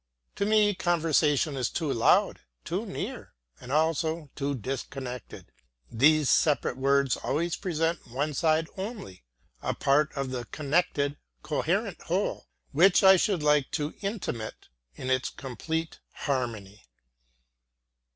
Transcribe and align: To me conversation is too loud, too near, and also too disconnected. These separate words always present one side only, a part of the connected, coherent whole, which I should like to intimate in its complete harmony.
To 0.37 0.47
me 0.47 0.73
conversation 0.73 1.55
is 1.55 1.69
too 1.69 1.93
loud, 1.93 2.39
too 2.65 2.87
near, 2.87 3.35
and 3.59 3.71
also 3.71 4.31
too 4.35 4.55
disconnected. 4.55 5.51
These 5.91 6.27
separate 6.31 6.75
words 6.77 7.17
always 7.17 7.55
present 7.55 8.07
one 8.07 8.33
side 8.33 8.67
only, 8.77 9.23
a 9.61 9.75
part 9.75 10.11
of 10.13 10.31
the 10.31 10.45
connected, 10.45 11.17
coherent 11.43 12.01
whole, 12.01 12.47
which 12.71 13.03
I 13.03 13.15
should 13.15 13.43
like 13.43 13.69
to 13.73 13.93
intimate 14.01 14.69
in 14.95 15.11
its 15.11 15.29
complete 15.29 15.99
harmony. 16.09 16.81